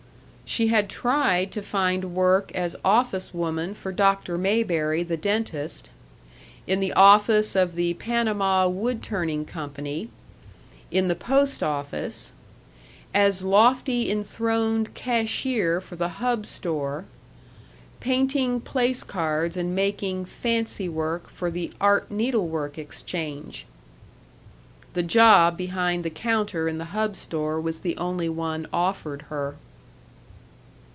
She 0.53 0.67
had 0.67 0.89
tried 0.89 1.49
to 1.53 1.61
find 1.61 2.13
work 2.13 2.51
as 2.53 2.75
office 2.83 3.33
woman 3.33 3.73
for 3.73 3.93
Dr. 3.93 4.37
Mayberry, 4.37 5.01
the 5.01 5.15
dentist; 5.15 5.91
in 6.67 6.81
the 6.81 6.91
office 6.91 7.55
of 7.55 7.75
the 7.75 7.93
Panama 7.93 8.67
Wood 8.67 9.01
Turning 9.01 9.45
Company; 9.45 10.09
in 10.91 11.07
the 11.07 11.15
post 11.15 11.63
office; 11.63 12.33
as 13.13 13.43
lofty 13.45 14.11
enthroned 14.11 14.93
cashier 14.93 15.79
for 15.79 15.95
the 15.95 16.09
Hub 16.19 16.45
Store; 16.45 17.05
painting 18.01 18.59
place 18.59 19.05
cards 19.05 19.55
and 19.55 19.73
making 19.73 20.25
"fancy 20.25 20.89
work" 20.89 21.29
for 21.29 21.49
the 21.49 21.71
Art 21.79 22.11
Needlework 22.11 22.77
Exchange. 22.77 23.65
The 24.95 25.03
job 25.03 25.55
behind 25.57 26.03
the 26.03 26.09
counter 26.09 26.67
in 26.67 26.77
the 26.77 26.91
Hub 26.91 27.15
Store 27.15 27.61
was 27.61 27.79
the 27.79 27.95
only 27.95 28.27
one 28.27 28.67
offered 28.73 29.21
her. 29.29 29.55